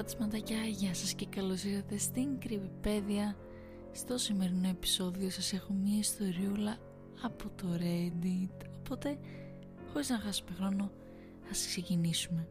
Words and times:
φατσματακιά, 0.00 0.62
γεια 0.62 0.94
σας 0.94 1.14
και 1.14 1.26
καλώς 1.26 1.64
ήρθατε 1.64 1.98
στην 1.98 2.38
Κρυβιπέδια 2.38 3.36
Στο 3.92 4.18
σημερινό 4.18 4.68
επεισόδιο 4.68 5.30
σας 5.30 5.52
έχω 5.52 5.72
μία 5.72 5.98
ιστοριούλα 5.98 6.78
από 7.22 7.44
το 7.56 7.66
Reddit 7.80 8.66
Οπότε, 8.78 9.18
χωρίς 9.92 10.08
να 10.08 10.18
χάσουμε 10.18 10.50
χρόνο, 10.56 10.90
ας 11.50 11.66
ξεκινήσουμε 11.66 12.48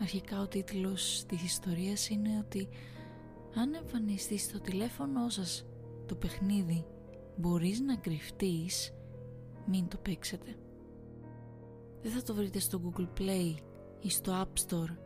Αρχικά 0.00 0.40
ο 0.40 0.46
τίτλος 0.46 1.24
της 1.26 1.42
ιστορίας 1.42 2.08
είναι 2.08 2.44
ότι 2.44 2.68
αν 3.54 3.74
εμφανιστείς 3.74 4.42
στο 4.42 4.60
τηλέφωνο 4.60 5.28
σας 5.28 5.66
το 6.06 6.14
παιχνίδι 6.14 6.84
μπορείς 7.36 7.80
να 7.80 7.96
κρυφτείς, 7.96 8.94
μην 9.66 9.88
το 9.88 9.96
παίξετε. 9.96 10.56
Δεν 12.02 12.12
θα 12.12 12.22
το 12.22 12.34
βρείτε 12.34 12.58
στο 12.58 12.80
Google 12.84 13.20
Play 13.20 13.54
ή 14.00 14.10
στο 14.10 14.32
App 14.42 14.68
Store. 14.68 15.05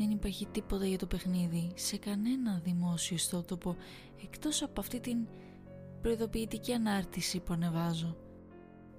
Δεν 0.00 0.10
υπάρχει 0.10 0.46
τίποτα 0.46 0.86
για 0.86 0.98
το 0.98 1.06
παιχνίδι 1.06 1.72
σε 1.74 1.96
κανένα 1.96 2.60
δημόσιο 2.64 3.16
ιστότοπο 3.16 3.76
εκτός 4.22 4.62
από 4.62 4.80
αυτή 4.80 5.00
την 5.00 5.26
προειδοποιητική 6.00 6.72
ανάρτηση 6.72 7.40
που 7.40 7.52
ανεβάζω. 7.52 8.16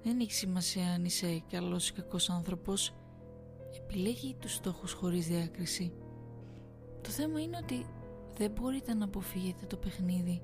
Δεν 0.02 0.20
έχει 0.20 0.32
σημασία 0.32 0.92
αν 0.92 1.04
είσαι 1.04 1.42
καλός 1.50 1.88
ή 1.88 1.92
κακός 1.92 2.30
άνθρωπος. 2.30 2.94
Επιλέγει 3.76 4.36
τους 4.40 4.54
στόχους 4.54 4.92
χωρίς 4.92 5.26
διάκριση. 5.26 5.92
Το 7.00 7.10
θέμα 7.10 7.40
είναι 7.40 7.58
ότι 7.62 7.86
δεν 8.36 8.50
μπορείτε 8.50 8.94
να 8.94 9.04
αποφύγετε 9.04 9.66
το 9.66 9.76
παιχνίδι. 9.76 10.42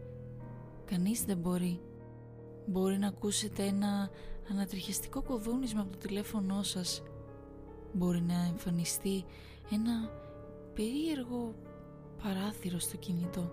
Κανείς 0.85 1.25
δεν 1.25 1.39
μπορεί. 1.39 1.81
Μπορεί 2.67 2.99
να 2.99 3.09
ακούσετε 3.09 3.63
ένα 3.63 4.11
ανατριχιαστικό 4.51 5.23
κοδούνισμα 5.23 5.81
από 5.81 5.91
το 5.91 5.99
τηλέφωνό 5.99 6.63
σας. 6.63 7.03
Μπορεί 7.93 8.23
να 8.23 8.45
εμφανιστεί 8.51 9.25
ένα 9.73 10.27
περίεργο 10.79 11.55
παράθυρο 12.23 12.79
στο 12.79 12.97
κινητό. 12.97 13.53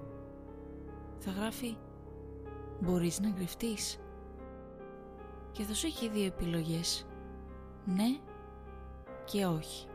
Θα 1.19 1.31
γράφει 1.31 1.77
«Μπορείς 2.79 3.19
να 3.19 3.29
κρυφτείς» 3.29 3.99
και 5.51 5.63
θα 5.63 5.73
σου 5.73 5.87
έχει 5.87 6.09
δύο 6.09 6.25
επιλογές 6.25 7.05
«Ναι» 7.85 8.19
και 9.25 9.45
«Όχι». 9.45 9.87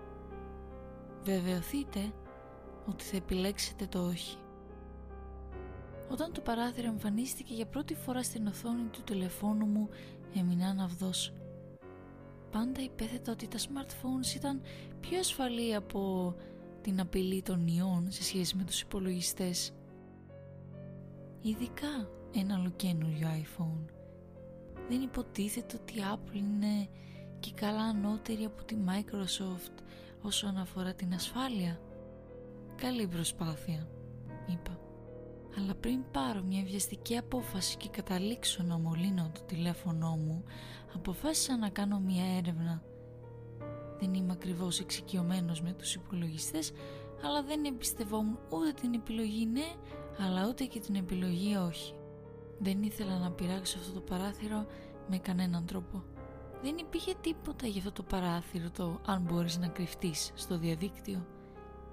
Βεβαιωθείτε 1.25 2.13
ότι 2.87 3.05
θα 3.05 3.17
επιλέξετε 3.17 3.87
το 3.87 4.07
«Όχι». 4.07 4.39
Όταν 6.11 6.33
το 6.33 6.41
παράθυρο 6.41 6.89
εμφανίστηκε 6.89 7.55
για 7.55 7.67
πρώτη 7.67 7.95
φορά 7.95 8.23
στην 8.23 8.47
οθόνη 8.47 8.89
του 8.91 9.03
τηλεφώνου 9.03 9.67
μου 9.67 9.89
έμεινα 10.35 10.67
αναυδός. 10.67 11.33
Πάντα 12.51 12.83
υπέθετα 12.83 13.33
ότι 13.33 13.49
τα 13.49 13.59
smartphones 13.59 14.35
ήταν 14.37 14.63
πιο 15.01 15.19
ασφαλή 15.19 15.75
από 15.75 16.35
την 16.83 17.01
απειλή 17.01 17.43
των 17.43 17.67
ιών 17.67 18.07
σε 18.11 18.23
σχέση 18.23 18.57
με 18.57 18.65
τους 18.65 18.81
υπολογιστές. 18.81 19.73
Ειδικά 21.43 22.09
ένα 22.35 22.59
ολοκένουργιο 22.59 23.29
iPhone. 23.29 23.85
Δεν 24.89 25.01
υποτίθεται 25.03 25.77
ότι 25.81 25.99
η 25.99 26.03
Apple 26.15 26.37
είναι 26.37 26.89
και 27.41 27.53
καλά 27.55 27.83
ανώτερη 27.83 28.45
από 28.45 28.65
τη 28.65 28.77
Microsoft 28.87 29.83
όσον 30.23 30.57
αφορά 30.57 30.95
την 30.95 31.15
ασφάλεια. 31.15 31.81
Καλή 32.77 33.07
προσπάθεια, 33.07 33.89
είπα 34.47 34.81
αλλά 35.57 35.75
πριν 35.75 36.05
πάρω 36.11 36.43
μια 36.43 36.63
βιαστική 36.63 37.17
απόφαση 37.17 37.77
και 37.77 37.89
καταλήξω 37.89 38.63
να 38.63 38.79
μολύνω 38.79 39.31
το 39.35 39.41
τηλέφωνό 39.43 40.17
μου, 40.17 40.45
αποφάσισα 40.95 41.57
να 41.57 41.69
κάνω 41.69 41.99
μια 41.99 42.37
έρευνα. 42.37 42.83
Δεν 44.01 44.15
είμαι 44.15 44.33
ακριβώς 44.33 44.81
εξοικειωμένος 44.81 45.63
με 45.63 45.73
τους 45.73 45.95
υπολογιστές, 45.95 46.73
αλλά 47.25 47.43
δεν 47.43 47.65
εμπιστευόμουν 47.65 48.39
ούτε 48.49 48.73
την 48.81 48.95
επιλογή 48.95 49.47
ναι, 49.47 49.67
αλλά 50.19 50.49
ούτε 50.49 50.65
και 50.65 50.81
την 50.81 50.95
επιλογή 50.95 51.57
όχι. 51.57 51.95
Δεν 52.59 52.83
ήθελα 52.83 53.19
να 53.19 53.31
πειράξω 53.31 53.79
αυτό 53.79 53.93
το 53.93 54.01
παράθυρο 54.01 54.67
με 55.09 55.19
κανέναν 55.19 55.67
τρόπο. 55.67 56.05
Δεν 56.63 56.77
υπήρχε 56.79 57.15
τίποτα 57.21 57.67
για 57.67 57.79
αυτό 57.79 57.93
το 57.93 58.03
παράθυρο 58.03 58.71
το 58.71 59.01
αν 59.07 59.23
μπορείς 59.23 59.59
να 59.59 59.69
κρυφτείς 59.69 60.31
στο 60.35 60.59
διαδίκτυο. 60.59 61.27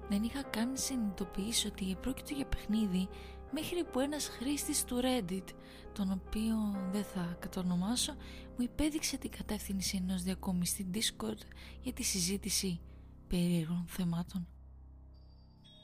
Δεν 0.08 0.22
είχα 0.22 0.42
καν 0.42 0.70
συνειδητοποιήσει 0.72 1.66
ότι 1.66 1.96
πρόκειται 2.00 2.34
για 2.34 2.46
παιχνίδι 2.46 3.08
μέχρι 3.50 3.84
που 3.84 4.00
ένας 4.00 4.28
χρήστης 4.28 4.84
του 4.84 5.00
Reddit, 5.02 5.44
τον 5.92 6.12
οποίο 6.12 6.56
δεν 6.92 7.04
θα 7.04 7.36
κατονομάσω, 7.40 8.12
μου 8.56 8.64
υπέδειξε 8.64 9.16
την 9.16 9.30
κατεύθυνση 9.30 9.96
ενός 9.96 10.22
διακομιστή 10.22 10.90
Discord 10.94 11.40
για 11.82 11.92
τη 11.92 12.02
συζήτηση 12.02 12.80
περίεργων 13.28 13.84
θεμάτων. 13.88 14.48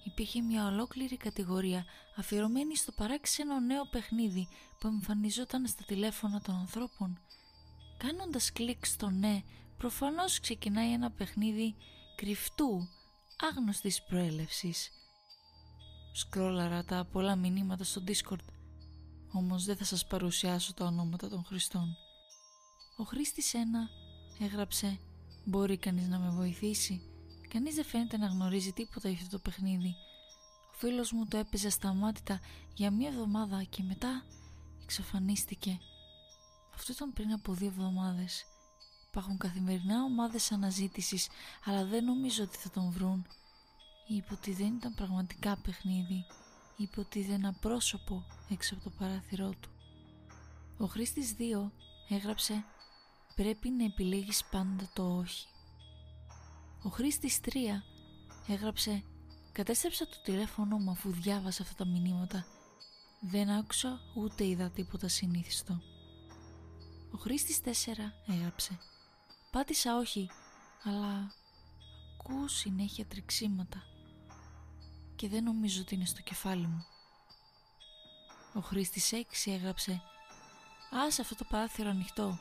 Υπήρχε 0.05 0.41
μια 0.41 0.67
ολόκληρη 0.67 1.17
κατηγορία 1.17 1.85
αφιερωμένη 2.17 2.77
στο 2.77 2.93
παράξενο 2.93 3.61
νέο 3.61 3.87
παιχνίδι 3.91 4.49
που 4.81 4.87
εμφανιζόταν 4.87 5.67
στα 5.67 5.85
τηλέφωνα 5.87 6.41
των 6.41 6.55
ανθρώπων. 6.55 7.19
Κάνοντας 7.97 8.53
κλικ 8.53 8.85
στο 8.87 9.11
ναι, 9.11 9.43
προφανώς 9.77 10.41
ξεκινάει 10.41 10.93
ένα 10.93 11.11
παιχνίδι 11.11 11.75
κρυφτού, 12.17 12.89
άγνωστης 13.51 14.03
προέλευσης, 14.03 14.91
Σκρόλαρα 16.17 16.85
τα 16.85 17.05
πολλά 17.05 17.37
μηνύματα 17.37 17.85
στο 17.85 18.03
Discord. 18.07 18.45
Όμως 19.33 19.65
δεν 19.65 19.77
θα 19.77 19.85
σας 19.85 20.07
παρουσιάσω 20.07 20.75
τα 20.75 20.85
ονόματα 20.85 21.29
των 21.29 21.45
χρηστών 21.45 21.97
Ο 22.97 23.05
χρήστης 23.05 23.55
1 23.55 23.59
έγραψε 24.45 24.99
Μπορεί 25.45 25.77
κανείς 25.77 26.09
να 26.09 26.19
με 26.19 26.31
βοηθήσει; 26.31 27.03
Κανείς 27.49 27.75
δεν 27.75 27.85
φαίνεται 27.85 28.17
να 28.17 28.27
γνωρίζει 28.27 28.73
τίποτα 28.73 29.09
για 29.09 29.19
αυτό 29.23 29.37
το 29.37 29.43
παιχνίδι 29.43 29.95
Ο 30.73 30.77
φίλος 30.77 31.13
μου 31.13 31.27
το 31.27 31.37
έπαιζε 31.37 31.71
σταμάτητα 31.71 32.41
για 32.75 32.91
μία 32.91 33.09
εβδομάδα 33.09 33.63
και 33.63 33.83
μετά 33.83 34.25
εξαφανίστηκε. 34.83 35.79
Αυτό 36.75 36.93
ήταν 36.93 37.13
πριν 37.13 37.33
από 37.33 37.53
δύο 37.53 37.69
εβδομάδες. 37.69 38.45
Υπάρχουν 39.11 39.39
καθημερινά 39.39 40.03
ομάδες 40.03 40.53
αναζήτησης 40.53 41.29
αλλά 41.65 41.85
δεν 41.85 42.05
νομίζω 42.05 42.43
ότι 42.43 42.57
θα 42.57 42.71
τον 42.71 42.91
βρουν 42.91 43.27
είπε 44.07 44.33
ότι 44.33 44.53
δεν 44.53 44.75
ήταν 44.75 44.95
πραγματικά 44.95 45.57
παιχνίδι. 45.57 46.27
Είπε 46.77 47.01
ότι 47.01 47.19
είδε 47.19 47.33
ένα 47.33 47.53
πρόσωπο 47.53 48.25
έξω 48.51 48.75
από 48.75 48.85
το 48.85 48.91
παράθυρό 48.99 49.51
του. 49.61 49.71
Ο 50.79 50.87
χρήστης 50.87 51.35
2 51.39 51.71
έγραψε 52.09 52.65
πρέπει 53.35 53.71
να 53.71 53.85
επιλέγεις 53.85 54.45
πάντα 54.45 54.91
το 54.93 55.17
όχι 55.17 55.47
ο 56.83 56.89
χρήστης 56.89 57.41
3 57.45 57.51
έγραψε 58.47 59.03
κατέστρεψα 59.53 60.07
το 60.07 60.17
τηλέφωνο 60.23 60.77
μου 60.79 60.91
αφού 60.91 61.11
διάβασα 61.11 61.63
αυτά 61.63 61.85
τα 61.85 61.91
μηνύματα. 61.91 62.47
Δεν 63.21 63.51
άκουσα 63.51 64.01
ούτε 64.15 64.47
είδα 64.47 64.71
τίποτα 64.71 65.09
συνήθιστο 65.09 65.81
ο 67.15 67.17
χρήστης 67.17 67.61
4 67.65 67.69
έγραψε 68.27 68.79
πάτησα 69.51 69.97
όχι 69.97 70.31
αλλά 70.83 71.35
ακούω 72.19 72.49
συνέχεια 72.49 73.07
τρεξίματα 73.07 73.83
και 75.17 75.29
δεν 75.29 75.45
νομίζω 75.45 75.81
ότι 75.81 75.95
είναι 75.95 76.05
στο 76.05 76.23
κεφάλι 76.23 76.67
μου. 76.67 76.87
Ο 78.55 78.61
χρήστης 78.61 79.13
6 79.47 79.53
έγραψε 79.53 80.03
«Άσε 81.07 81.21
αυτό 81.21 81.35
το 81.35 81.45
παράθυρο 81.45 81.91
ανοιχτό, 81.91 82.39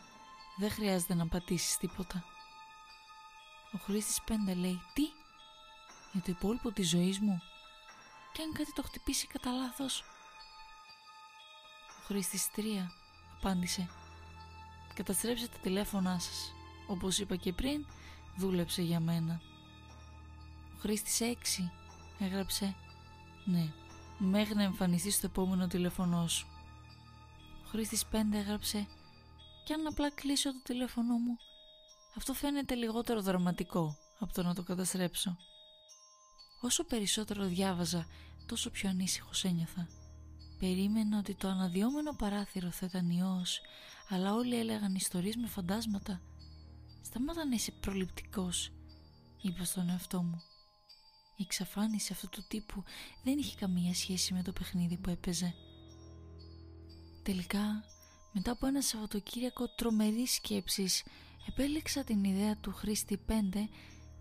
δεν 0.57 0.71
χρειάζεται 0.71 1.13
να 1.13 1.27
πατήσεις 1.27 1.77
τίποτα». 1.77 2.23
Ο 3.73 3.77
χρήστης 3.77 4.21
5 4.27 4.55
λέει 4.55 4.81
«Τι, 4.93 5.03
για 6.11 6.21
το 6.21 6.31
υπόλοιπο 6.31 6.71
της 6.71 6.89
ζωής 6.89 7.19
μου» 7.19 7.41
και 8.33 8.41
αν 8.41 8.53
κάτι 8.53 8.73
το 8.73 8.83
χτυπήσει 8.83 9.27
κατά 9.27 9.51
λάθος. 9.51 10.03
Ο 12.01 12.05
χρήστης 12.05 12.49
3 12.55 12.61
απάντησε 13.37 13.89
«Καταστρέψτε 14.93 15.47
τα 15.47 15.57
τηλέφωνά 15.57 16.19
σας, 16.19 16.53
όπως 16.87 17.19
είπα 17.19 17.35
και 17.35 17.53
πριν, 17.53 17.85
δούλεψε 18.37 18.81
για 18.81 18.99
μένα». 18.99 19.41
Ο 20.75 20.79
χρήστης 20.79 21.19
6 21.21 21.71
έγραψε 22.19 22.75
«Ναι, 23.45 23.71
μέχρι 24.17 24.55
να 24.55 24.63
εμφανιστείς 24.63 25.15
στο 25.15 25.25
επόμενο 25.25 25.67
τηλέφωνό 25.67 26.27
σου». 26.27 26.47
Ο 27.65 27.67
χρήστης 27.67 28.05
5 28.11 28.15
έγραψε 28.33 28.87
«Κι 29.63 29.73
αν 29.73 29.87
απλά 29.87 30.11
κλείσω 30.11 30.53
το 30.53 30.59
τηλέφωνο 30.63 31.13
μου, 31.13 31.37
αυτό 32.17 32.33
φαίνεται 32.33 32.75
λιγότερο 32.75 33.21
δραματικό 33.21 33.97
από 34.19 34.33
το 34.33 34.43
να 34.43 34.53
το 34.53 34.63
καταστρέψω». 34.63 35.37
Όσο 36.61 36.83
περισσότερο 36.83 37.45
διάβαζα, 37.45 38.07
τόσο 38.45 38.69
πιο 38.69 38.89
ανήσυχος 38.89 39.43
ένιωθα. 39.43 39.87
Περίμενα 40.59 41.17
ότι 41.17 41.35
το 41.35 41.47
αναδιόμενο 41.47 42.13
παράθυρο 42.13 42.71
θα 42.71 42.85
ήταν 42.85 43.09
ιός, 43.09 43.61
αλλά 44.09 44.33
όλοι 44.33 44.59
έλεγαν 44.59 44.95
ιστορίες 44.95 45.35
με 45.35 45.47
φαντάσματα. 45.47 46.21
«Σταμάτα 47.01 47.45
να 47.45 47.55
είσαι 47.55 47.71
προληπτικός», 47.71 48.71
είπα 49.41 49.63
στον 49.63 49.89
εαυτό 49.89 50.23
μου. 50.23 50.41
Η 51.43 51.45
εξαφάνιση 51.45 52.13
αυτού 52.13 52.29
του 52.29 52.43
τύπου 52.47 52.83
δεν 53.23 53.37
είχε 53.37 53.55
καμία 53.55 53.93
σχέση 53.93 54.33
με 54.33 54.41
το 54.41 54.51
παιχνίδι 54.51 54.97
που 54.97 55.09
έπαιζε. 55.09 55.53
Τελικά, 57.23 57.83
μετά 58.31 58.51
από 58.51 58.67
ένα 58.67 58.81
Σαββατοκύριακο 58.81 59.67
τρομερής 59.67 60.33
σκέψης, 60.33 61.03
επέλεξα 61.47 62.03
την 62.03 62.23
ιδέα 62.23 62.57
του 62.57 62.71
χρήστη 62.71 63.19
5, 63.27 63.31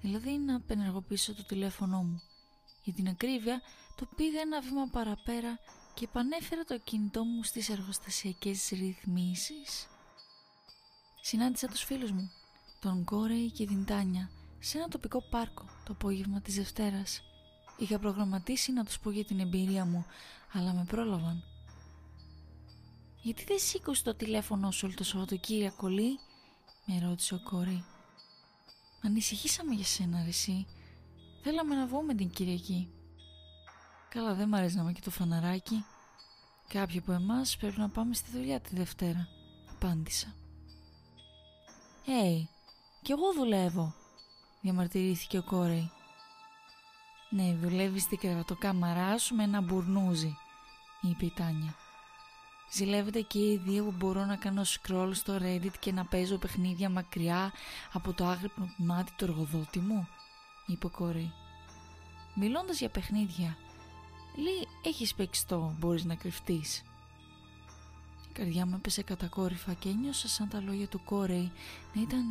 δηλαδή 0.01 0.39
να 0.39 0.57
απενεργοποιήσω 0.57 1.35
το 1.35 1.45
τηλέφωνό 1.45 2.03
μου. 2.03 2.23
Για 2.85 2.93
την 2.93 3.09
ακρίβεια, 3.09 3.61
το 3.97 4.09
πήγα 4.17 4.41
ένα 4.41 4.61
βήμα 4.61 4.87
παραπέρα 4.87 5.59
και 5.95 6.05
επανέφερα 6.05 6.65
το 6.65 6.79
κινητό 6.79 7.25
μου 7.25 7.43
στις 7.43 7.69
εργοστασιακές 7.69 8.69
ρυθμίσεις. 8.69 9.89
Συνάντησα 11.21 11.67
τους 11.67 11.83
φίλους 11.83 12.11
μου, 12.11 12.31
τον 12.81 13.05
Κόρεϊ 13.05 13.51
και 13.51 13.67
την 13.67 13.85
Τάνια, 13.85 14.31
σε 14.59 14.79
ένα 14.79 14.89
τοπικό 14.89 15.23
πάρκο 15.31 15.65
το 15.93 15.99
απόγευμα 16.01 16.41
της 16.41 16.55
Δευτέρας. 16.55 17.23
Είχα 17.77 17.99
προγραμματίσει 17.99 18.73
να 18.73 18.85
τους 18.85 18.99
πω 18.99 19.11
για 19.11 19.25
την 19.25 19.41
εμπειρία 19.41 19.85
μου, 19.85 20.07
αλλά 20.53 20.73
με 20.73 20.85
πρόλαβαν. 20.85 21.45
«Γιατί 23.23 23.45
δεν 23.45 23.59
σήκωσε 23.59 24.03
το 24.03 24.15
τηλέφωνο 24.15 24.71
σου 24.71 24.87
όλο 24.87 24.95
το 24.97 25.05
Σαββατοκύριακο, 25.05 25.89
Λί» 25.89 26.19
με 26.87 26.99
ρώτησε 27.07 27.35
ο 27.35 27.41
Κόρεϊ. 27.43 27.85
«Ανησυχήσαμε 29.03 29.75
για 29.75 29.85
σένα, 29.85 30.25
Ρησί. 30.25 30.67
Θέλαμε 31.43 31.75
να 31.75 31.87
βγούμε 31.87 32.15
την 32.15 32.31
Κυριακή». 32.31 32.89
«Καλά, 34.09 34.35
δεν 34.35 34.49
μ' 34.49 34.55
αρέσει 34.55 34.77
να 34.77 34.83
είμαι 34.83 34.93
και 34.93 35.01
το 35.01 35.11
φαναράκι. 35.11 35.85
Κάποιοι 36.69 36.99
από 36.99 37.13
εμάς 37.13 37.57
πρέπει 37.57 37.79
να 37.79 37.89
πάμε 37.89 38.15
στη 38.15 38.31
δουλειά 38.31 38.61
τη 38.61 38.77
Δευτέρα», 38.77 39.29
απάντησα. 39.71 40.35
«Έι, 42.07 42.49
κι 43.03 43.13
εγώ 43.13 43.33
δουλεύω», 43.33 44.02
διαμαρτυρήθηκε 44.63 45.39
ο 45.39 45.43
Κόρεϊ. 45.43 45.91
«Ναι, 47.31 47.55
δουλεύεις 47.55 48.03
στην 48.03 48.19
κρεβατοκάμαρά 48.19 49.19
σου 49.19 49.35
με 49.35 49.43
ένα 49.43 49.61
μπουρνούζι», 49.61 50.37
είπε 51.01 51.25
η 51.25 51.31
Τάνια. 51.31 51.75
Ζηλεύετε 52.73 53.21
και 53.21 53.39
οι 53.39 53.61
δύο 53.65 53.85
που 53.85 53.95
μπορώ 53.97 54.25
να 54.25 54.37
κάνω 54.37 54.63
scroll 54.63 55.11
στο 55.13 55.39
Reddit 55.43 55.73
και 55.79 55.93
να 55.93 56.05
παίζω 56.05 56.37
παιχνίδια 56.37 56.91
μακριά 56.91 57.53
από 57.93 58.13
το 58.13 58.27
άγρυπνο 58.27 58.73
μάτι 58.77 59.13
του 59.17 59.25
εργοδότη 59.25 59.79
μου, 59.79 60.09
είπε 60.67 60.87
ο 60.87 60.91
Κόρεϊ. 60.91 61.33
Μιλώντας 62.35 62.79
για 62.79 62.89
παιχνίδια, 62.89 63.57
λέει 64.37 64.69
έχεις 64.83 65.15
παίξει 65.15 65.47
το 65.47 65.75
μπορείς 65.79 66.05
να 66.05 66.15
κρυφτείς. 66.15 66.83
Η 68.29 68.33
καρδιά 68.33 68.67
μου 68.67 68.75
έπεσε 68.75 69.03
κατακόρυφα 69.03 69.73
και 69.73 69.89
ένιωσα 69.89 70.29
σαν 70.29 70.49
τα 70.49 70.61
λόγια 70.61 70.89
του 70.89 71.05
Κόρεϊ 71.05 71.53
να 71.95 72.03
ήταν 72.03 72.25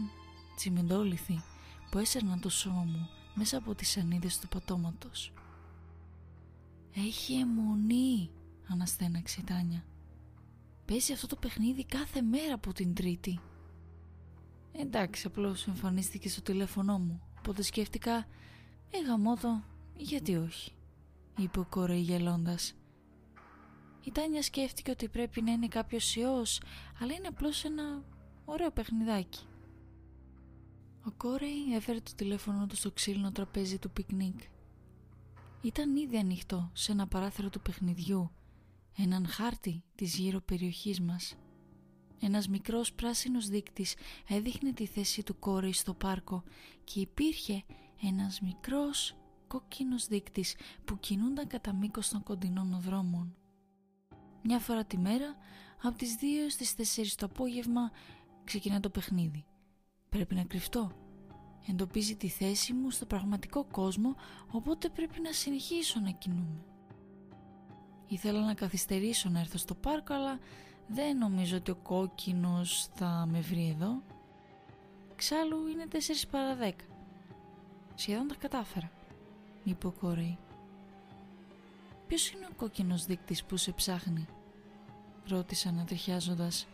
τσιμεντόληθοι 0.55 1.43
που 1.91 1.97
έσαιρναν 1.97 2.39
το 2.39 2.49
σώμα 2.49 2.83
μου 2.83 3.09
μέσα 3.33 3.57
από 3.57 3.75
τις 3.75 3.97
ανίδες 3.97 4.39
του 4.39 4.47
πατώματος. 4.47 5.33
«Έχει 6.95 7.33
αιμονή», 7.33 8.29
αναστέναξε 8.67 9.39
η 9.41 9.43
Τάνια. 9.43 9.85
«Παίζει 10.85 11.13
αυτό 11.13 11.27
το 11.27 11.35
παιχνίδι 11.35 11.85
κάθε 11.85 12.21
μέρα 12.21 12.53
από 12.53 12.73
την 12.73 12.93
Τρίτη». 12.93 13.39
«Εντάξει, 14.71 15.27
απλώς 15.27 15.67
εμφανίστηκε 15.67 16.29
στο 16.29 16.41
τηλέφωνό 16.41 16.99
μου, 16.99 17.21
οπότε 17.37 17.61
σκέφτηκα, 17.61 18.15
ε 18.91 19.01
γαμώτο, 19.07 19.63
γιατί 19.95 20.35
όχι», 20.35 20.71
είπε 21.37 21.59
ο 21.59 21.65
Κόρεϊ 21.69 22.01
γελώντας. 22.01 22.73
Η 24.03 24.11
Τάνια 24.11 24.41
σκέφτηκε 24.41 24.91
ότι 24.91 25.07
πρέπει 25.09 25.41
να 25.41 25.51
είναι 25.51 25.67
κάποιος 25.67 26.15
ιός, 26.15 26.61
αλλά 27.01 27.13
είναι 27.13 27.27
απλώς 27.27 27.63
ένα 27.63 28.03
ωραίο 28.45 28.71
παιχνιδάκι. 28.71 29.45
Ο 31.05 31.11
Κόρεϊ 31.17 31.73
έφερε 31.73 31.99
το 31.99 32.11
τηλέφωνο 32.15 32.65
του 32.65 32.75
στο 32.75 32.91
ξύλινο 32.91 33.31
τραπέζι 33.31 33.77
του 33.79 33.91
πικνίκ. 33.91 34.39
Ήταν 35.61 35.95
ήδη 35.95 36.17
ανοιχτό 36.17 36.69
σε 36.73 36.91
ένα 36.91 37.07
παράθυρο 37.07 37.49
του 37.49 37.61
παιχνιδιού, 37.61 38.31
έναν 38.97 39.27
χάρτη 39.27 39.83
της 39.95 40.15
γύρω 40.15 40.41
περιοχής 40.41 41.01
μας. 41.01 41.35
Ένας 42.21 42.47
μικρός 42.47 42.93
πράσινος 42.93 43.47
δείκτης 43.47 43.95
έδειχνε 44.27 44.73
τη 44.73 44.85
θέση 44.85 45.23
του 45.23 45.39
Κόρεϊ 45.39 45.73
στο 45.73 45.93
πάρκο 45.93 46.43
και 46.83 46.99
υπήρχε 46.99 47.63
ένας 48.01 48.41
μικρός 48.41 49.15
κόκκινος 49.47 50.07
δείκτης 50.07 50.55
που 50.85 50.99
κινούνταν 50.99 51.47
κατά 51.47 51.73
μήκος 51.73 52.09
των 52.09 52.23
κοντινών 52.23 52.79
δρόμων. 52.81 53.35
Μια 54.43 54.59
φορά 54.59 54.85
τη 54.85 54.97
μέρα, 54.97 55.35
από 55.81 55.97
τις 55.97 56.15
2 56.15 56.49
στις 56.49 56.73
4 56.75 57.15
το 57.15 57.25
απόγευμα, 57.25 57.91
ξεκινά 58.43 58.79
το 58.79 58.89
παιχνίδι. 58.89 59.45
Πρέπει 60.15 60.35
να 60.35 60.43
κρυφτώ. 60.43 60.91
Εντοπίζει 61.67 62.15
τη 62.15 62.27
θέση 62.27 62.73
μου 62.73 62.89
στο 62.89 63.05
πραγματικό 63.05 63.63
κόσμο, 63.63 64.15
οπότε 64.51 64.89
πρέπει 64.89 65.21
να 65.21 65.31
συνεχίσω 65.31 65.99
να 65.99 66.09
κινούμαι. 66.11 66.63
Ήθελα 68.07 68.45
να 68.45 68.53
καθυστερήσω 68.53 69.29
να 69.29 69.39
έρθω 69.39 69.57
στο 69.57 69.75
πάρκο, 69.75 70.13
αλλά 70.13 70.39
δεν 70.87 71.17
νομίζω 71.17 71.57
ότι 71.57 71.71
ο 71.71 71.75
κόκκινος 71.75 72.87
θα 72.93 73.27
με 73.31 73.39
βρει 73.39 73.69
εδώ. 73.69 74.01
Ξάλλου 75.15 75.67
είναι 75.67 75.87
4 75.91 75.95
παρα 76.31 76.55
10. 76.55 76.71
Σχεδόν 77.95 78.27
τα 78.27 78.35
κατάφερα, 78.35 78.91
είπε 79.63 79.87
ο 79.87 79.91
Κορέι. 79.91 80.37
Ποιος 82.07 82.31
είναι 82.31 82.47
ο 82.51 82.55
κόκκινος 82.55 83.05
δείκτης 83.05 83.43
που 83.43 83.57
σε 83.57 83.71
ψάχνει, 83.71 84.27
ρώτησα 85.27 85.69
ανατριχιάζοντας. 85.69 86.67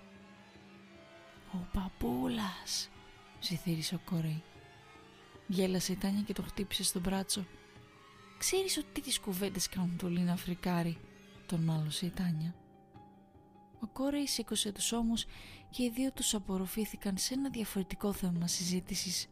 Ο 1.53 1.57
παππούλας, 1.73 2.89
ψιθύρισε 3.39 3.95
ο 3.95 3.99
Κόρεϊ. 4.05 4.43
Γέλασε 5.47 5.91
η 5.91 5.95
Τάνια 5.95 6.21
και 6.21 6.33
το 6.33 6.41
χτύπησε 6.41 6.83
στο 6.83 6.99
μπράτσο. 6.99 7.45
«Ξέρεις 8.37 8.77
ότι 8.77 9.01
τις 9.01 9.19
κουβέντες 9.19 9.69
κάνουν 9.69 9.97
το 9.97 10.09
Λίνα 10.09 10.35
Φρικάρι», 10.35 10.97
τον 11.45 11.59
μάλωσε 11.63 12.05
η 12.05 12.09
Τάνια. 12.09 12.55
Ο 13.79 13.87
Κόρεϊ 13.87 14.27
σήκωσε 14.27 14.71
τους 14.71 14.91
ώμους 14.91 15.25
και 15.69 15.83
οι 15.83 15.89
δύο 15.89 16.11
τους 16.11 16.33
απορροφήθηκαν 16.33 17.17
σε 17.17 17.33
ένα 17.33 17.49
διαφορετικό 17.49 18.13
θέμα 18.13 18.47
συζήτησης. 18.47 19.27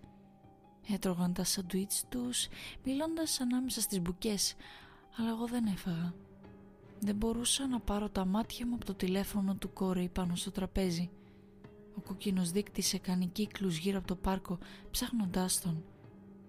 Έτρωγαν 0.89 1.33
τα 1.33 1.43
σαντουίτς 1.43 2.05
τους, 2.09 2.47
μιλώντας 2.83 3.39
ανάμεσα 3.39 3.81
στις 3.81 4.01
μπουκές, 4.01 4.55
αλλά 5.17 5.29
εγώ 5.29 5.47
δεν 5.47 5.65
έφαγα. 5.65 6.13
Δεν 6.99 7.15
μπορούσα 7.15 7.67
να 7.67 7.79
πάρω 7.79 8.09
τα 8.09 8.25
μάτια 8.25 8.67
μου 8.67 8.75
από 8.75 8.85
το 8.85 8.93
τηλέφωνο 8.93 9.55
του 9.55 9.73
Κόρεϊ 9.73 10.09
πάνω 10.09 10.35
στο 10.35 10.51
τραπέζι. 10.51 11.09
Ο 11.97 12.01
κοκκίνος 12.01 12.51
δείκτης 12.51 12.93
έκανε 12.93 13.25
κύκλους 13.25 13.77
γύρω 13.77 13.97
από 13.97 14.07
το 14.07 14.15
πάρκο 14.15 14.57
ψάχνοντάς 14.91 15.61
τον. 15.61 15.83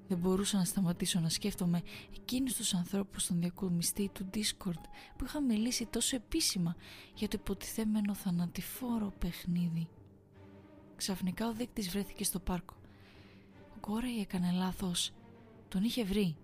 Δεν 0.09 0.19
μπορούσα 0.19 0.57
να 0.57 0.65
σταματήσω 0.65 1.21
να 1.21 1.29
σκέφτομαι 1.29 1.83
εκείνους 2.17 2.55
τους 2.55 2.75
ανθρώπους 2.75 3.23
στον 3.23 3.41
διακομιστή 3.41 4.11
του 4.13 4.31
Discord 4.35 4.81
που 5.17 5.25
είχαν 5.25 5.45
μιλήσει 5.45 5.87
τόσο 5.87 6.17
επίσημα 6.17 6.77
για 7.15 7.29
το 7.29 7.37
υποτιθέμενο 7.41 8.15
θανατηφόρο 8.15 9.13
παιχνίδι. 9.19 9.89
Ξαφνικά 10.97 11.49
ο 11.49 11.53
δείκτης 11.53 11.91
βρέθηκε 11.91 12.25
στο 12.25 12.39
πάρκο. 12.39 12.75
Ο 13.77 13.79
Κόρεϊ 13.81 14.21
έκανε 14.21 14.53
λάθος. 14.53 15.13
Τον 15.69 15.83
είχε 15.83 16.05
βρει. 16.05 16.37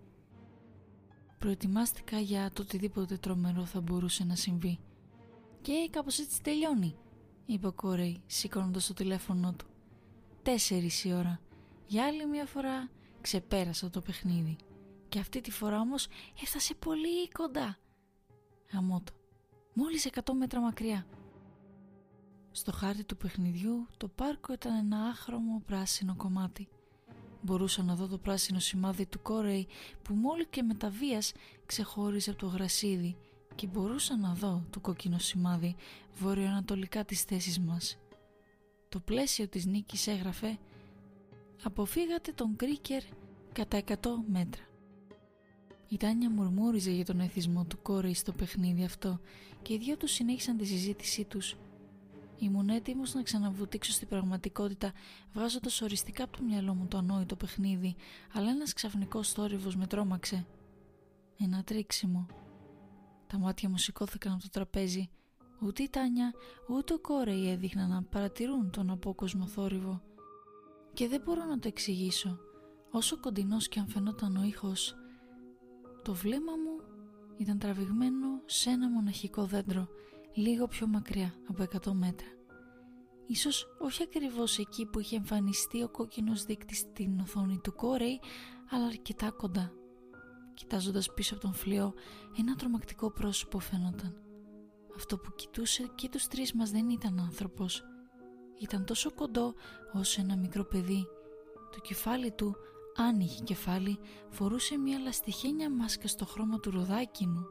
Προετοιμάστηκα 1.38 2.18
για 2.18 2.50
το 2.52 2.62
οτιδήποτε 2.62 3.16
τρομερό 3.16 3.64
θα 3.64 3.80
μπορούσε 3.80 4.24
να 4.24 4.34
συμβεί. 4.34 4.78
Και 5.60 5.88
κάπως 5.90 6.18
έτσι 6.18 6.42
τελειώνει 6.42 6.96
είπε 7.46 7.66
ο 7.66 7.72
Κόρεϊ 7.72 8.22
σηκώνοντας 8.26 8.86
το 8.86 8.94
τηλέφωνο 8.94 9.52
του. 9.52 9.66
Τέσσερις 10.42 11.04
η 11.04 11.12
ώρα. 11.12 11.40
Για 11.86 12.06
άλλη 12.06 12.26
μια 12.26 12.46
φορά 12.46 12.90
ξεπέρασα 13.20 13.90
το 13.90 14.00
παιχνίδι. 14.00 14.56
Και 15.08 15.18
αυτή 15.18 15.40
τη 15.40 15.50
φορά 15.50 15.80
όμως 15.80 16.06
έφτασε 16.42 16.74
πολύ 16.74 17.28
κοντά. 17.28 17.78
Γαμώτο. 18.72 19.12
Μόλις 19.74 20.08
100 20.24 20.32
μέτρα 20.32 20.60
μακριά. 20.60 21.06
Στο 22.50 22.72
χάρτη 22.72 23.04
του 23.04 23.16
παιχνιδιού 23.16 23.86
το 23.96 24.08
πάρκο 24.08 24.52
ήταν 24.52 24.74
ένα 24.74 24.98
άχρωμο 24.98 25.62
πράσινο 25.66 26.16
κομμάτι. 26.16 26.68
Μπορούσα 27.42 27.82
να 27.82 27.94
δω 27.94 28.06
το 28.06 28.18
πράσινο 28.18 28.58
σημάδι 28.58 29.06
του 29.06 29.22
Κόρεϊ 29.22 29.66
που 30.02 30.14
μόλι 30.14 30.46
και 30.46 30.62
με 30.62 30.74
τα 30.74 30.90
βίας 30.90 31.32
ξεχώριζε 31.66 32.30
από 32.30 32.38
το 32.38 32.46
γρασίδι 32.46 33.16
και 33.54 33.66
μπορούσα 33.66 34.16
να 34.16 34.34
δω 34.34 34.64
το 34.70 34.80
κόκκινο 34.80 35.18
σημάδι 35.18 35.76
βορειοανατολικά 36.14 37.04
της 37.04 37.22
θέσης 37.22 37.60
μας. 37.60 37.98
Το 38.88 39.00
πλαίσιο 39.00 39.48
της 39.48 39.66
νίκης 39.66 40.06
έγραφε 40.06 40.58
«Αποφύγατε 41.62 42.32
τον 42.32 42.56
Κρίκερ 42.56 43.02
κατά 43.52 43.76
100 43.76 43.94
μέτρα». 44.26 44.62
Η 45.88 45.96
Τάνια 45.96 46.30
μουρμούριζε 46.30 46.90
για 46.90 47.04
τον 47.04 47.20
εθισμό 47.20 47.64
του 47.64 47.82
κόρη 47.82 48.14
στο 48.14 48.32
παιχνίδι 48.32 48.84
αυτό 48.84 49.20
και 49.62 49.72
οι 49.72 49.78
δυο 49.78 49.96
τους 49.96 50.10
συνέχισαν 50.12 50.56
τη 50.56 50.64
συζήτησή 50.64 51.24
τους. 51.24 51.56
Ήμουν 52.38 52.68
έτοιμος 52.68 53.14
να 53.14 53.22
ξαναβουτήξω 53.22 53.92
στην 53.92 54.08
πραγματικότητα, 54.08 54.92
βγάζοντας 55.32 55.80
οριστικά 55.80 56.24
από 56.24 56.36
το 56.36 56.42
μυαλό 56.42 56.74
μου 56.74 56.86
το 56.86 56.98
ανόητο 56.98 57.36
παιχνίδι, 57.36 57.96
αλλά 58.32 58.50
ένας 58.50 58.72
ξαφνικός 58.72 59.32
θόρυβος 59.32 59.76
με 59.76 59.86
τρόμαξε. 59.86 60.46
Ένα 61.38 61.62
τρίξιμο, 61.64 62.26
τα 63.32 63.38
μάτια 63.38 63.68
μου 63.68 63.78
σηκώθηκαν 63.78 64.32
από 64.32 64.42
το 64.42 64.48
τραπέζι. 64.50 65.10
Ούτε 65.60 65.82
η 65.82 65.88
Τάνια, 65.88 66.32
ούτε 66.68 66.94
ο 66.94 66.98
Κόρεϊ 66.98 67.50
έδειχναν 67.50 67.88
να 67.88 68.02
παρατηρούν 68.02 68.70
τον 68.70 68.90
απόκοσμο 68.90 69.46
θόρυβο. 69.46 70.02
Και 70.92 71.08
δεν 71.08 71.20
μπορώ 71.24 71.44
να 71.44 71.58
το 71.58 71.68
εξηγήσω. 71.68 72.38
Όσο 72.90 73.20
κοντινός 73.20 73.68
και 73.68 73.78
αν 73.78 73.88
φαινόταν 73.88 74.36
ο 74.36 74.42
ήχος, 74.42 74.94
το 76.02 76.14
βλέμμα 76.14 76.52
μου 76.52 76.84
ήταν 77.36 77.58
τραβηγμένο 77.58 78.40
σε 78.44 78.70
ένα 78.70 78.88
μοναχικό 78.88 79.44
δέντρο, 79.44 79.88
λίγο 80.34 80.66
πιο 80.66 80.86
μακριά 80.86 81.34
από 81.48 81.62
100 81.62 81.92
μέτρα. 81.92 82.28
Ίσως 83.26 83.66
όχι 83.78 84.02
ακριβώς 84.02 84.58
εκεί 84.58 84.86
που 84.86 85.00
είχε 85.00 85.16
εμφανιστεί 85.16 85.82
ο 85.82 85.88
κόκκινος 85.88 86.44
δείκτης 86.44 86.78
στην 86.78 87.20
οθόνη 87.20 87.60
του 87.62 87.74
Κόρεϊ, 87.74 88.20
αλλά 88.70 88.84
αρκετά 88.84 89.30
κοντά. 89.30 89.72
Κοιτάζοντας 90.54 91.12
πίσω 91.14 91.34
από 91.34 91.42
τον 91.42 91.54
φλοιό, 91.54 91.94
ένα 92.38 92.54
τρομακτικό 92.54 93.10
πρόσωπο 93.10 93.58
φαίνονταν. 93.58 94.16
Αυτό 94.96 95.18
που 95.18 95.34
κοιτούσε 95.34 95.90
και 95.94 96.08
τους 96.08 96.26
τρεις 96.26 96.52
μας 96.52 96.70
δεν 96.70 96.90
ήταν 96.90 97.20
άνθρωπος. 97.20 97.82
Ήταν 98.58 98.84
τόσο 98.84 99.12
κοντό 99.14 99.54
όσο 99.92 100.20
ένα 100.20 100.36
μικρό 100.36 100.64
παιδί. 100.64 101.06
Το 101.72 101.80
κεφάλι 101.80 102.30
του, 102.30 102.56
αν 102.96 103.20
είχε 103.20 103.42
κεφάλι, 103.42 103.98
φορούσε 104.30 104.78
μια 104.78 104.98
λαστιχένια 104.98 105.70
μάσκα 105.70 106.08
στο 106.08 106.24
χρώμα 106.24 106.60
του 106.60 106.70
ροδάκινου, 106.70 107.46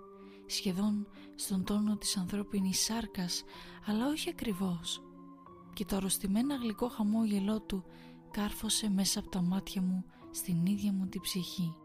σχεδόν 0.45 1.07
στον 1.35 1.63
τόνο 1.63 1.97
της 1.97 2.17
ανθρώπινης 2.17 2.83
σάρκας, 2.83 3.43
αλλά 3.85 4.07
όχι 4.07 4.29
ακριβώς. 4.29 5.01
Και 5.73 5.85
το 5.85 5.95
αρρωστημένα 5.95 6.55
γλυκό 6.55 6.87
χαμόγελό 6.87 7.61
του 7.61 7.83
κάρφωσε 8.31 8.89
μέσα 8.89 9.19
από 9.19 9.29
τα 9.29 9.41
μάτια 9.41 9.81
μου 9.81 10.05
στην 10.31 10.65
ίδια 10.65 10.91
μου 10.91 11.07
την 11.07 11.21
ψυχή. 11.21 11.75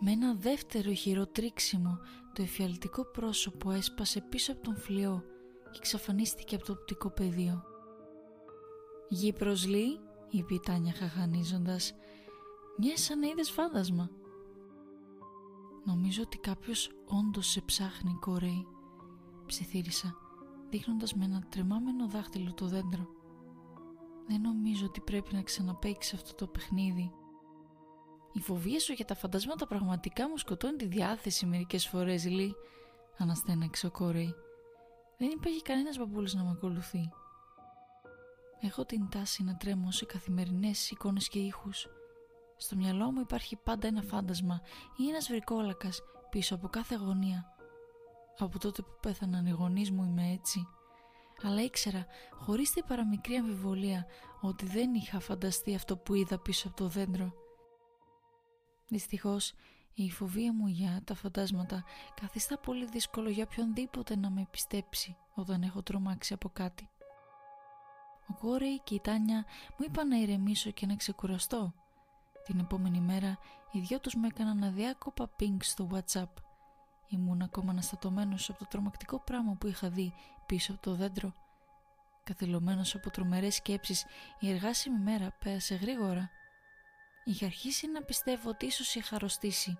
Με 0.00 0.10
ένα 0.10 0.34
δεύτερο 0.34 0.92
χειρό 0.92 1.26
τρίξιμο 1.26 1.98
το 2.32 2.42
εφιαλτικό 2.42 3.04
πρόσωπο 3.04 3.70
έσπασε 3.70 4.20
πίσω 4.20 4.52
από 4.52 4.62
τον 4.62 4.76
φλοιό 4.76 5.24
και 5.70 5.78
εξαφανίστηκε 5.78 6.54
από 6.54 6.64
το 6.64 6.72
οπτικό 6.72 7.10
πεδίο. 7.10 7.62
«Γη 9.08 9.32
προσλή», 9.32 10.00
είπε 10.30 10.54
η 10.54 10.60
Τάνια 10.60 10.92
χαχανίζοντας, 10.92 11.94
«μιας 12.78 13.00
σαν 13.00 13.18
να 13.18 13.26
είδες 13.26 13.50
φάντασμα». 13.50 14.10
«Νομίζω 15.84 16.22
ότι 16.22 16.38
κάποιος 16.38 16.90
όντως 17.06 17.46
σε 17.46 17.60
ψάχνει, 17.60 18.16
κορέι», 18.20 18.66
ψιθύρισα, 19.46 20.16
δείχνοντας 20.70 21.14
με 21.14 21.24
ένα 21.24 21.46
τρεμάμενο 21.48 22.08
δάχτυλο 22.08 22.54
το 22.54 22.66
δέντρο. 22.66 23.06
«Δεν 24.26 24.40
νομίζω 24.40 24.86
ότι 24.86 25.00
πρέπει 25.00 25.34
να 25.34 25.42
ξαναπαίξεις 25.42 26.14
αυτό 26.14 26.34
το 26.34 26.46
παιχνίδι». 26.46 27.12
Η 28.36 28.40
φοβία 28.40 28.80
σου 28.80 28.92
για 28.92 29.04
τα 29.04 29.14
φαντασμάτα 29.14 29.66
πραγματικά 29.66 30.28
μου 30.28 30.36
σκοτώνει 30.36 30.76
τη 30.76 30.86
διάθεση 30.86 31.46
μερικές 31.46 31.86
φορές, 31.86 32.26
Λί. 32.26 32.54
Αναστέναξε 33.18 33.86
ο 33.86 33.90
Κόρεϊ. 33.90 34.34
Δεν 35.18 35.30
υπάρχει 35.30 35.62
κανένας 35.62 35.98
μπαμπούλης 35.98 36.34
να 36.34 36.42
με 36.42 36.50
ακολουθεί. 36.50 37.10
Έχω 38.60 38.84
την 38.84 39.08
τάση 39.08 39.42
να 39.42 39.56
τρέμω 39.56 39.90
σε 39.90 40.04
καθημερινές 40.04 40.90
εικόνες 40.90 41.28
και 41.28 41.38
ήχους. 41.38 41.88
Στο 42.56 42.76
μυαλό 42.76 43.12
μου 43.12 43.20
υπάρχει 43.20 43.56
πάντα 43.56 43.86
ένα 43.86 44.02
φάντασμα 44.02 44.60
ή 44.96 45.08
ένας 45.08 45.28
βρικόλακας 45.28 46.02
πίσω 46.30 46.54
από 46.54 46.68
κάθε 46.68 46.94
γωνία. 46.94 47.44
Από 48.38 48.58
τότε 48.58 48.82
που 48.82 48.96
πέθαναν 49.00 49.46
οι 49.46 49.50
γονείς 49.50 49.90
μου 49.90 50.04
είμαι 50.04 50.32
έτσι. 50.32 50.66
Αλλά 51.42 51.62
ήξερα, 51.62 52.06
χωρίς 52.34 52.70
την 52.70 52.84
παραμικρή 52.86 53.34
αμφιβολία, 53.34 54.06
ότι 54.40 54.66
δεν 54.66 54.94
είχα 54.94 55.20
φανταστεί 55.20 55.74
αυτό 55.74 55.96
που 55.96 56.14
είδα 56.14 56.38
πίσω 56.38 56.68
από 56.68 56.76
το 56.76 56.88
δέντρο 56.88 57.44
Δυστυχώς 58.88 59.54
η 59.94 60.10
φοβία 60.10 60.52
μου 60.52 60.66
για 60.66 61.00
τα 61.04 61.14
φαντάσματα 61.14 61.84
καθιστά 62.20 62.58
πολύ 62.58 62.86
δύσκολο 62.86 63.28
για 63.28 63.44
οποιονδήποτε 63.50 64.16
να 64.16 64.30
με 64.30 64.46
πιστέψει 64.50 65.16
όταν 65.34 65.62
έχω 65.62 65.82
τρομάξει 65.82 66.32
από 66.32 66.48
κάτι. 66.48 66.88
Ο 68.28 68.34
Κόρεϊ 68.38 68.80
και 68.84 68.94
η 68.94 69.00
Τάνια 69.00 69.44
μου 69.78 69.86
είπαν 69.88 70.08
να 70.08 70.16
ηρεμήσω 70.16 70.70
και 70.70 70.86
να 70.86 70.96
ξεκουραστώ. 70.96 71.74
Την 72.44 72.58
επόμενη 72.58 73.00
μέρα 73.00 73.38
οι 73.72 73.80
δυο 73.80 74.00
τους 74.00 74.14
με 74.14 74.26
έκαναν 74.26 74.62
αδιάκοπα 74.62 75.30
ping 75.40 75.56
στο 75.60 75.88
whatsapp. 75.92 76.30
Ήμουν 77.08 77.42
ακόμα 77.42 77.70
αναστατωμένος 77.70 78.50
από 78.50 78.58
το 78.58 78.66
τρομακτικό 78.66 79.20
πράγμα 79.20 79.52
που 79.52 79.66
είχα 79.66 79.88
δει 79.88 80.14
πίσω 80.46 80.72
από 80.72 80.82
το 80.82 80.94
δέντρο. 80.94 81.32
Καθυλωμένος 82.24 82.94
από 82.94 83.10
τρομερές 83.10 83.54
σκέψεις 83.54 84.04
η 84.38 84.50
εργάσιμη 84.50 84.98
μέρα 84.98 85.36
πέρασε 85.38 85.74
γρήγορα. 85.74 86.30
Είχα 87.28 87.46
αρχίσει 87.46 87.86
να 87.86 88.02
πιστεύω 88.02 88.48
ότι 88.48 88.66
ίσως 88.66 88.94
είχα 88.94 89.16
αρρωστήσει. 89.16 89.78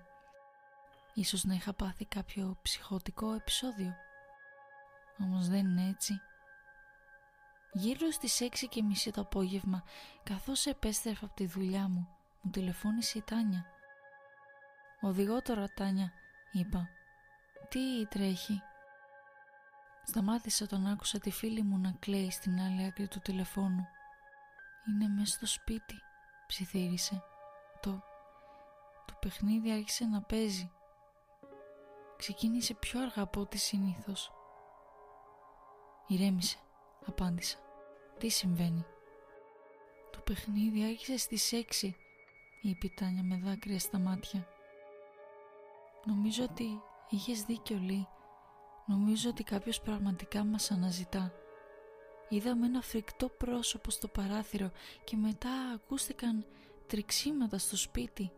Ίσως 1.14 1.44
να 1.44 1.54
είχα 1.54 1.72
πάθει 1.72 2.04
κάποιο 2.04 2.58
ψυχοτικό 2.62 3.32
επεισόδιο. 3.32 3.94
Όμως 5.18 5.48
δεν 5.48 5.66
είναι 5.66 5.88
έτσι. 5.88 6.20
Γύρω 7.72 8.10
στις 8.10 8.40
έξι 8.40 8.68
και 8.68 8.82
μισή 8.82 9.10
το 9.10 9.20
απόγευμα, 9.20 9.84
καθώς 10.22 10.66
επέστρεφα 10.66 11.24
από 11.24 11.34
τη 11.34 11.46
δουλειά 11.46 11.88
μου, 11.88 12.08
μου 12.40 12.50
τηλεφώνησε 12.50 13.18
η 13.18 13.22
Τάνια. 13.22 13.66
«Οδηγώ 15.00 15.42
τώρα, 15.42 15.68
Τάνια», 15.74 16.12
είπα. 16.52 16.88
«Τι 17.68 18.06
τρέχει» 18.06 18.62
Σταμάτησα 20.04 20.66
τον 20.66 20.86
άκουσα 20.86 21.18
τη 21.18 21.30
φίλη 21.30 21.62
μου 21.62 21.78
να 21.78 21.90
κλαίει 21.98 22.30
στην 22.30 22.60
άλλη 22.60 22.84
άκρη 22.84 23.08
του 23.08 23.20
τηλεφώνου. 23.20 23.88
«Είναι 24.88 25.08
μέσα 25.08 25.34
στο 25.34 25.46
σπίτι», 25.46 25.94
ψιθύρισε. 26.46 27.22
Το, 27.86 28.02
το 29.06 29.14
παιχνίδι 29.20 29.72
άρχισε 29.72 30.04
να 30.04 30.22
παίζει. 30.22 30.70
Ξεκίνησε 32.16 32.74
πιο 32.74 33.00
αργά 33.00 33.22
από 33.22 33.40
ό,τι 33.40 33.58
συνήθως. 33.58 34.32
«Ηρέμησε», 36.06 36.58
απάντησα. 37.06 37.58
«Τι 38.18 38.28
συμβαίνει» 38.28 38.84
«Το 40.10 40.18
παιχνίδι 40.20 40.84
άρχισε 40.84 41.16
στις 41.16 41.52
έξι», 41.52 41.96
είπε 42.62 42.86
η 42.86 42.92
Τάνια 42.96 43.22
με 43.22 43.36
δάκρυα 43.44 43.78
στα 43.78 43.98
μάτια. 43.98 44.48
«Νομίζω 46.04 46.44
ότι 46.44 46.82
είχες 47.08 47.42
δίκιο, 47.42 47.76
Λί. 47.76 48.08
Νομίζω 48.86 49.30
ότι 49.30 49.42
κάποιος 49.42 49.80
πραγματικά 49.80 50.44
μας 50.44 50.70
αναζητά». 50.70 51.32
Είδαμε 52.28 52.66
ένα 52.66 52.80
φρικτό 52.80 53.28
πρόσωπο 53.28 53.90
στο 53.90 54.08
παράθυρο 54.08 54.70
και 55.04 55.16
μετά 55.16 55.50
ακούστηκαν 55.74 56.46
τριξίματα 56.86 57.58
στο 57.58 57.76
σπίτι. 57.76 58.32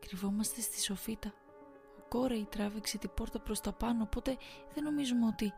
Κρυβόμαστε 0.00 0.60
στη 0.60 0.80
σοφίτα. 0.82 1.32
Ο 1.98 2.02
Κόρεϊ 2.08 2.46
τράβηξε 2.50 2.98
την 2.98 3.10
πόρτα 3.14 3.40
προς 3.40 3.60
τα 3.60 3.72
πάνω, 3.72 4.02
οπότε 4.02 4.36
δεν 4.74 4.84
νομίζουμε 4.84 5.26
ότι... 5.26 5.52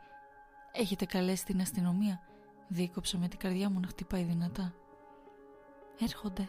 Έχετε 0.73 1.05
καλέσει 1.05 1.45
την 1.45 1.61
αστυνομία. 1.61 2.21
Δίκοψα 2.69 3.19
με 3.19 3.29
την 3.29 3.39
καρδιά 3.39 3.71
μου 3.71 3.81
να 3.81 3.87
χτυπάει 3.87 4.23
δυνατά. 4.23 4.75
Έρχονται, 6.01 6.49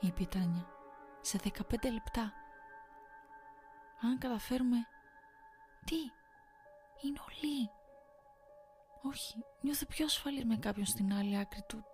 είπε 0.00 0.22
η 0.22 0.26
Τάνια. 0.26 0.66
Σε 1.20 1.40
15 1.44 1.50
λεπτά. 1.92 2.32
Αν 4.00 4.18
καταφέρουμε... 4.18 4.76
Τι, 5.84 5.96
είναι 7.02 7.20
όλοι. 7.28 7.70
Όχι, 9.02 9.44
νιώθω 9.60 9.86
πιο 9.86 10.04
ασφαλής 10.04 10.44
με 10.44 10.56
κάποιον 10.56 10.86
στην 10.86 11.12
άλλη 11.12 11.38
άκρη 11.38 11.62
του. 11.68 11.84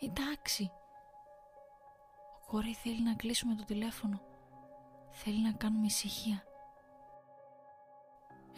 Εντάξει, 0.00 0.70
Κόρη 2.46 2.74
θέλει 2.74 3.02
να 3.02 3.14
κλείσουμε 3.14 3.54
το 3.54 3.64
τηλέφωνο. 3.64 4.20
Θέλει 5.10 5.42
να 5.42 5.52
κάνουμε 5.52 5.86
ησυχία. 5.86 6.42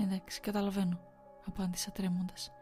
Εντάξει, 0.00 0.40
καταλαβαίνω, 0.40 1.00
απάντησα 1.46 1.90
τρέμοντας. 1.90 2.52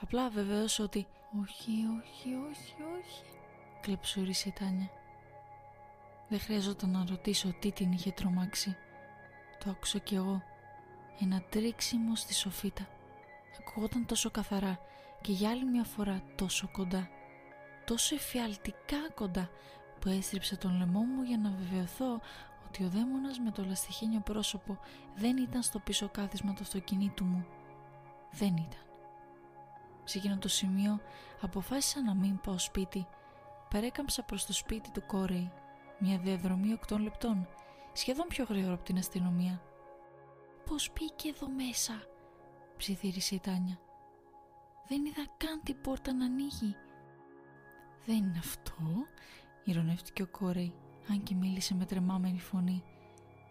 Απλά 0.00 0.30
βεβαίως 0.30 0.78
ότι... 0.78 1.06
Όχι, 1.42 1.70
όχι, 1.70 2.34
όχι, 2.34 2.74
όχι, 2.98 3.22
κλεψούρισε 3.80 4.48
η 4.48 4.52
Τάνια. 4.52 4.90
Δεν 6.28 6.40
χρειαζόταν 6.40 6.90
να 6.90 7.04
ρωτήσω 7.08 7.52
τι 7.60 7.72
την 7.72 7.92
είχε 7.92 8.10
τρομάξει. 8.10 8.76
Το 9.64 9.70
άκουσα 9.70 9.98
κι 9.98 10.14
εγώ. 10.14 10.42
Ένα 11.20 11.42
τρίξιμο 11.42 12.14
στη 12.14 12.34
σοφίτα. 12.34 12.86
Ακούγονταν 13.60 14.06
τόσο 14.06 14.30
καθαρά 14.30 14.78
και 15.20 15.32
για 15.32 15.50
άλλη 15.50 15.64
μια 15.64 15.84
φορά 15.84 16.22
τόσο 16.36 16.68
κοντά. 16.72 17.08
Τόσο 17.84 18.14
εφιαλτικά 18.14 19.10
κοντά 19.14 19.50
που 20.06 20.12
έστριψα 20.12 20.58
τον 20.58 20.78
λαιμό 20.78 21.00
μου 21.00 21.22
για 21.22 21.38
να 21.38 21.50
βεβαιωθώ 21.50 22.20
ότι 22.66 22.84
ο 22.84 22.88
δαίμονας 22.88 23.38
με 23.38 23.50
το 23.50 23.64
λαστιχένιο 23.64 24.20
πρόσωπο 24.20 24.78
δεν 25.16 25.36
ήταν 25.36 25.62
στο 25.62 25.78
πίσω 25.78 26.08
κάθισμα 26.08 26.52
του 26.52 26.62
αυτοκινήτου 26.62 27.24
μου. 27.24 27.46
Δεν 28.30 28.56
ήταν. 28.56 28.80
Σε 30.04 30.18
εκείνο 30.18 30.38
το 30.38 30.48
σημείο 30.48 31.00
αποφάσισα 31.40 32.02
να 32.02 32.14
μην 32.14 32.40
πάω 32.40 32.58
σπίτι. 32.58 33.06
Παρέκαμψα 33.70 34.22
προς 34.22 34.46
το 34.46 34.52
σπίτι 34.52 34.90
του 34.90 35.02
Κόρεϊ, 35.06 35.52
μια 35.98 36.18
διαδρομή 36.18 36.78
8 36.88 36.98
λεπτών, 36.98 37.48
σχεδόν 37.92 38.26
πιο 38.28 38.44
γρήγορα 38.48 38.74
από 38.74 38.84
την 38.84 38.98
αστυνομία. 38.98 39.62
«Πώς 40.64 40.90
μπήκε 40.92 41.28
εδώ 41.28 41.48
μέσα» 41.48 42.02
ψιθύρισε 42.76 43.34
η 43.34 43.40
Τάνια. 43.40 43.78
«Δεν 44.88 45.04
είδα 45.04 45.26
καν 45.36 45.60
την 45.62 45.80
πόρτα 45.80 46.12
να 46.12 46.24
ανοίγει». 46.24 46.76
«Δεν 48.06 48.16
είναι 48.16 48.38
αυτό», 48.38 48.74
ηρωνεύτηκε 49.66 50.22
ο 50.22 50.26
Κόρεϊ, 50.26 50.74
αν 51.08 51.22
και 51.22 51.34
μίλησε 51.34 51.74
με 51.74 51.86
τρεμάμενη 51.86 52.40
φωνή. 52.40 52.82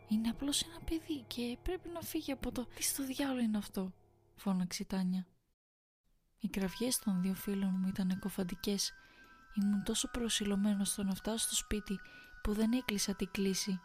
Είναι 0.07 0.29
απλώς 0.29 0.61
ένα 0.61 0.79
παιδί 0.79 1.23
και 1.27 1.57
πρέπει 1.63 1.89
να 1.89 2.01
φύγει 2.01 2.31
από 2.31 2.51
το 2.51 2.65
«Τι 2.75 2.83
στο 2.83 3.05
διάλογο 3.05 3.39
είναι 3.39 3.57
αυτό» 3.57 3.93
φώναξε 4.35 4.83
η 4.83 4.85
Τάνια. 4.85 5.27
Οι 6.39 6.47
κραυγές 6.47 6.99
των 6.99 7.21
δύο 7.21 7.33
φίλων 7.33 7.75
μου 7.79 7.87
ήταν 7.87 8.09
εκοφαντικές. 8.09 8.93
Ήμουν 9.61 9.83
τόσο 9.83 10.09
προσιλωμένος 10.11 10.89
στο 10.89 11.03
να 11.03 11.15
φτάσω 11.15 11.37
στο 11.37 11.55
σπίτι 11.55 11.99
που 12.43 12.53
δεν 12.53 12.71
έκλεισα 12.71 13.15
την 13.15 13.31
κλίση. 13.31 13.79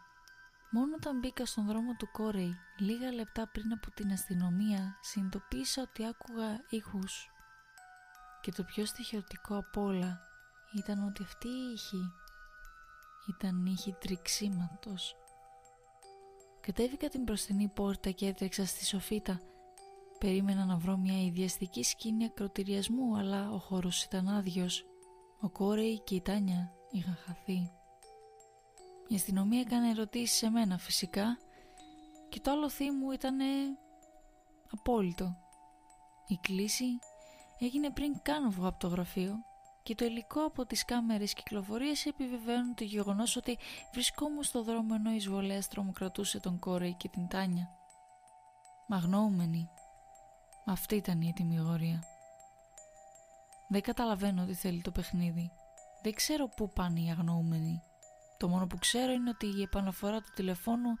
Μόνο 0.71 0.95
όταν 0.95 1.19
μπήκα 1.19 1.45
στον 1.45 1.65
δρόμο 1.65 1.95
του 1.95 2.11
Κόρεϊ, 2.11 2.57
λίγα 2.77 3.11
λεπτά 3.11 3.47
πριν 3.47 3.71
από 3.71 3.91
την 3.91 4.11
αστυνομία, 4.11 4.97
συνειδητοποίησα 5.01 5.81
ότι 5.81 6.05
άκουγα 6.05 6.65
ήχους. 6.69 7.29
Και 8.41 8.51
το 8.51 8.63
πιο 8.63 8.85
στοιχειωτικό 8.85 9.57
απ' 9.57 9.77
όλα 9.77 10.21
ήταν 10.73 11.07
ότι 11.07 11.23
αυτή 11.23 11.47
η 11.47 11.71
ήχη 11.73 12.11
ήταν 13.29 13.65
ήχη 13.65 13.95
τριξίματος. 13.99 15.15
Κατέβηκα 16.61 17.09
την 17.09 17.23
μπροστινή 17.23 17.67
πόρτα 17.67 18.11
και 18.11 18.27
έτρεξα 18.27 18.65
στη 18.65 18.85
σοφίτα. 18.85 19.39
Περίμενα 20.19 20.65
να 20.65 20.77
βρω 20.77 20.97
μια 20.97 21.23
ιδιαστική 21.23 21.83
σκηνή 21.83 22.25
ακροτηριασμού, 22.25 23.17
αλλά 23.17 23.51
ο 23.51 23.57
χώρος 23.57 24.03
ήταν 24.03 24.27
άδειος. 24.27 24.85
Ο 25.41 25.49
Κόρεϊ 25.49 25.99
και 25.99 26.15
η 26.15 26.21
Τάνια 26.21 26.73
είχαν 26.91 27.15
χαθεί. 27.25 27.71
Η 29.07 29.15
αστυνομία 29.15 29.59
έκανε 29.59 29.89
ερωτήσεις 29.89 30.37
σε 30.37 30.49
μένα 30.49 30.77
φυσικά 30.77 31.37
και 32.29 32.39
το 32.39 32.51
άλλο 32.51 32.69
μου 32.99 33.11
ήταν 33.11 33.37
απόλυτο. 34.71 35.37
Η 36.27 36.37
κλίση 36.41 36.99
έγινε 37.59 37.91
πριν 37.91 38.21
καν 38.21 38.51
βγω 38.51 38.67
από 38.67 38.79
το 38.79 38.87
γραφείο 38.87 39.33
και 39.83 39.95
το 39.95 40.05
υλικό 40.05 40.45
από 40.45 40.65
τις 40.65 40.85
κάμερες 40.85 41.33
κυκλοφορίας 41.33 42.05
επιβεβαίωνε 42.05 42.73
το 42.75 42.83
γεγονός 42.83 43.35
ότι 43.35 43.57
βρισκόμουν 43.93 44.43
στο 44.43 44.63
δρόμο 44.63 44.93
ενώ 44.95 45.11
η 45.11 45.15
εισβολέας 45.15 45.67
τρομοκρατούσε 45.67 46.39
τον 46.39 46.59
Κόρεϊ 46.59 46.93
και 46.93 47.09
την 47.09 47.27
Τάνια. 47.27 47.69
Μαγνώμενη. 48.87 49.69
Αυτή 50.65 50.95
ήταν 50.95 51.21
η 51.21 51.27
ετοιμιγορία. 51.27 52.03
Δεν 53.67 53.81
καταλαβαίνω 53.81 54.45
τι 54.45 54.53
θέλει 54.53 54.81
το 54.81 54.91
παιχνίδι. 54.91 55.51
Δεν 56.01 56.13
ξέρω 56.13 56.47
πού 56.47 56.69
πάνε 56.69 56.99
οι 56.99 57.09
αγνοούμενοι. 57.09 57.81
Το 58.37 58.47
μόνο 58.47 58.67
που 58.67 58.77
ξέρω 58.77 59.11
είναι 59.11 59.29
ότι 59.29 59.45
η 59.45 59.61
επαναφορά 59.61 60.21
του 60.21 60.31
τηλεφώνου 60.35 60.97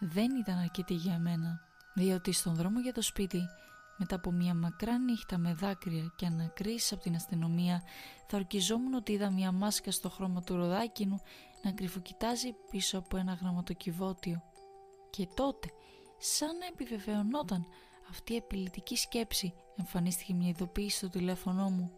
δεν 0.00 0.36
ήταν 0.36 0.58
αρκετή 0.58 0.94
για 0.94 1.18
μένα. 1.18 1.60
Διότι 1.94 2.32
στον 2.32 2.54
δρόμο 2.54 2.80
για 2.80 2.92
το 2.92 3.02
σπίτι 3.02 3.48
μετά 3.96 4.14
από 4.14 4.30
μια 4.30 4.54
μακρά 4.54 4.98
νύχτα 4.98 5.38
με 5.38 5.54
δάκρυα 5.54 6.12
και 6.16 6.26
ανακρίσεις 6.26 6.92
από 6.92 7.02
την 7.02 7.14
αστυνομία 7.14 7.82
θα 8.26 8.36
ορκιζόμουν 8.36 8.94
ότι 8.94 9.12
είδα 9.12 9.30
μια 9.30 9.52
μάσκα 9.52 9.90
στο 9.90 10.10
χρώμα 10.10 10.42
του 10.42 10.56
ροδάκινου 10.56 11.20
να 11.62 11.72
κρυφοκοιτάζει 11.72 12.52
πίσω 12.70 12.98
από 12.98 13.16
ένα 13.16 13.32
γραμματοκιβώτιο. 13.32 14.42
Και 15.10 15.28
τότε, 15.34 15.68
σαν 16.18 16.56
να 16.56 16.66
επιβεβαιωνόταν 16.66 17.66
αυτή 18.10 18.32
η 18.32 18.36
επιλυτική 18.36 18.96
σκέψη, 18.96 19.54
εμφανίστηκε 19.76 20.34
μια 20.34 20.48
ειδοποίηση 20.48 20.96
στο 20.96 21.08
τηλέφωνό 21.08 21.70
μου. 21.70 21.90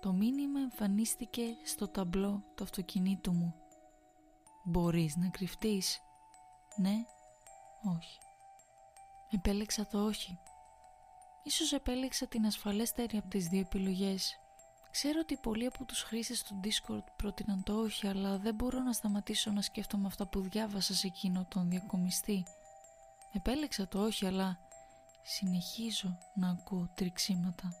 Το 0.00 0.12
μήνυμα 0.12 0.60
εμφανίστηκε 0.60 1.42
στο 1.64 1.88
ταμπλό 1.88 2.44
του 2.54 2.64
αυτοκινήτου 2.64 3.32
μου. 3.32 3.54
«Μπορείς 4.64 5.16
να 5.16 5.28
κρυφτείς» 5.28 6.00
«Ναι» 6.76 7.04
«Όχι» 7.96 8.18
Επέλεξα 9.32 9.86
το 9.86 10.04
όχι 10.04 10.38
Ίσως 11.42 11.72
επέλεξα 11.72 12.26
την 12.26 12.46
ασφαλέστερη 12.46 13.16
από 13.16 13.28
τις 13.28 13.46
δύο 13.46 13.60
επιλογές. 13.60 14.40
Ξέρω 14.90 15.18
ότι 15.22 15.36
πολλοί 15.36 15.66
από 15.66 15.84
τους 15.84 16.02
χρήστες 16.02 16.42
του 16.42 16.60
Discord 16.64 17.04
πρότειναν 17.16 17.62
το 17.62 17.74
όχι, 17.80 18.06
αλλά 18.06 18.38
δεν 18.38 18.54
μπορώ 18.54 18.78
να 18.78 18.92
σταματήσω 18.92 19.50
να 19.50 19.62
σκέφτομαι 19.62 20.06
αυτά 20.06 20.26
που 20.26 20.40
διάβασα 20.40 20.94
σε 20.94 21.06
εκείνο 21.06 21.46
τον 21.50 21.68
διακομιστή. 21.68 22.46
Επέλεξα 23.32 23.88
το 23.88 24.04
όχι, 24.04 24.26
αλλά 24.26 24.58
συνεχίζω 25.22 26.18
να 26.34 26.50
ακούω 26.50 26.90
τριξίματα. 26.94 27.74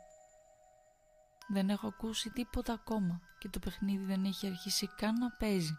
Δεν 1.48 1.70
έχω 1.70 1.86
ακούσει 1.86 2.30
τίποτα 2.30 2.72
ακόμα 2.72 3.20
και 3.38 3.48
το 3.48 3.58
παιχνίδι 3.58 4.04
δεν 4.04 4.24
έχει 4.24 4.46
αρχίσει 4.46 4.86
καν 4.96 5.18
να 5.18 5.30
παίζει. 5.30 5.74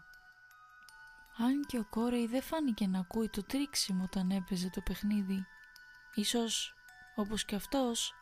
Αν 1.36 1.64
και 1.66 1.78
ο 1.78 1.84
Κόρεϊ 1.90 2.26
δεν 2.26 2.42
φάνηκε 2.42 2.86
να 2.86 2.98
ακούει 2.98 3.28
το 3.28 3.42
τρίξιμο 3.42 4.02
όταν 4.04 4.30
έπαιζε 4.30 4.70
το 4.70 4.80
παιχνίδι, 4.80 5.44
ίσως 6.14 6.74
όπως 7.14 7.44
και 7.44 7.54
αυτός 7.54 8.12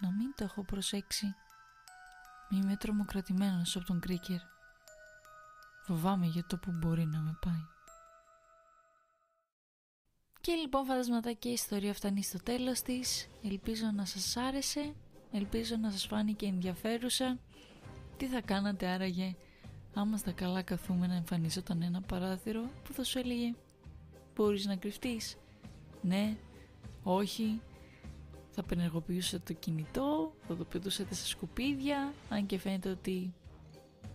να 0.00 0.10
μην 0.10 0.34
το 0.34 0.44
έχω 0.44 0.62
προσέξει. 0.64 1.34
Μη 2.50 2.58
είμαι 2.58 2.76
τρομοκρατημένος 2.76 3.76
από 3.76 3.86
τον 3.86 4.00
Κρίκερ. 4.00 4.38
Φοβάμαι 5.86 6.26
για 6.26 6.44
το 6.46 6.56
που 6.56 6.70
μπορεί 6.70 7.06
να 7.06 7.20
με 7.20 7.38
πάει. 7.40 7.64
Και 10.40 10.52
λοιπόν 10.52 10.84
φαντασματάκια 10.84 11.50
η 11.50 11.54
ιστορία 11.54 11.94
φτάνει 11.94 12.22
στο 12.22 12.42
τέλος 12.42 12.82
της. 12.82 13.28
Ελπίζω 13.42 13.90
να 13.94 14.04
σας 14.04 14.36
άρεσε. 14.36 14.94
Ελπίζω 15.32 15.76
να 15.76 15.90
σας 15.90 16.06
φάνηκε 16.06 16.46
ενδιαφέρουσα. 16.46 17.38
Τι 18.16 18.26
θα 18.26 18.40
κάνατε 18.40 18.86
άραγε 18.86 19.36
άμα 19.94 20.16
στα 20.16 20.32
καλά 20.32 20.62
καθούμε 20.62 21.06
να 21.06 21.14
εμφανίζονταν 21.14 21.82
ένα 21.82 22.00
παράθυρο 22.00 22.70
που 22.84 22.92
θα 22.92 23.04
σου 23.04 23.18
έλεγε 23.18 23.54
Μπορείς 24.34 24.66
να 24.66 24.76
κρυφτείς. 24.76 25.36
Ναι, 26.02 26.36
όχι, 27.02 27.60
θα 28.56 28.62
πενεργοποιούσατε 28.62 29.52
το 29.52 29.60
κινητό, 29.60 30.32
θα 30.48 30.56
το 30.56 30.64
πετούσατε 30.64 31.14
σε 31.14 31.26
σκουπίδια, 31.26 32.12
αν 32.28 32.46
και 32.46 32.58
φαίνεται 32.58 32.88
ότι 32.88 33.34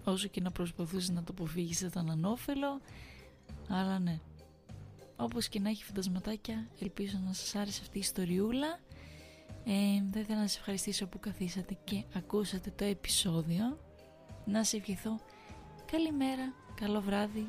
όσο 0.04 0.27
και 0.27 0.41
να 0.41 0.51
προσπαθούσε 0.51 1.12
να 1.12 1.23
το 1.23 1.34
αποφύγεις 1.38 1.80
θα 1.80 1.86
ήταν 1.86 2.10
ανώφελο, 2.10 2.82
αλλά 3.67 3.99
ναι. 3.99 4.19
Όπως 5.15 5.47
και 5.47 5.60
να 5.60 5.69
έχει 5.69 5.84
φαντασματάκια, 5.84 6.67
ελπίζω 6.80 7.19
να 7.25 7.34
σας 7.34 7.56
άρεσε 7.56 7.80
αυτή 7.82 7.97
η 7.97 7.99
ιστοριούλα. 7.99 8.80
Ε, 9.65 10.04
θα 10.12 10.19
ήθελα 10.19 10.39
να 10.39 10.47
σας 10.47 10.58
ευχαριστήσω 10.58 11.08
που 11.08 11.19
καθίσατε 11.19 11.77
και 11.84 12.04
ακούσατε 12.13 12.73
το 12.75 12.86
επεισόδιο. 12.86 13.80
Να 14.45 14.63
σε 14.63 14.77
ευχηθώ 14.77 15.19
καλημέρα, 15.91 16.54
καλό 16.75 17.01
βράδυ, 17.01 17.47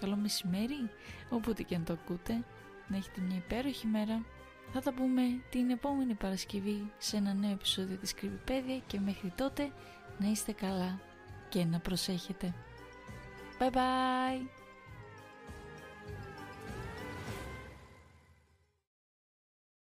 καλό 0.00 0.16
μεσημέρι, 0.16 0.90
όποτε 1.30 1.62
και 1.62 1.74
αν 1.74 1.84
το 1.84 1.92
ακούτε. 1.92 2.44
Να 2.88 2.96
έχετε 2.96 3.20
μια 3.20 3.36
υπέροχη 3.36 3.86
μέρα 3.86 4.24
θα 4.72 4.80
τα 4.80 4.92
πούμε 4.92 5.22
την 5.50 5.70
επόμενη 5.70 6.14
Παρασκευή 6.14 6.92
σε 6.98 7.16
ένα 7.16 7.34
νέο 7.34 7.50
επεισόδιο 7.50 7.96
της 7.96 8.14
Κρυβιπέδια 8.14 8.78
και 8.86 9.00
μέχρι 9.00 9.32
τότε 9.36 9.70
να 10.18 10.30
είστε 10.30 10.52
καλά 10.52 11.00
και 11.48 11.64
να 11.64 11.78
προσέχετε. 11.78 12.54
Bye 13.58 13.70
bye! 13.70 14.59